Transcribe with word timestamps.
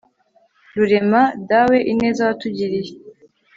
rurema, 0.75 1.21
dawe 1.49 1.77
ineza 1.91 2.21
watugiriye 2.27 2.91